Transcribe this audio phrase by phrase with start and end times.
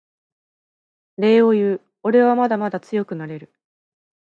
[1.19, 3.53] 礼を言うおれはまだまだ強くなれる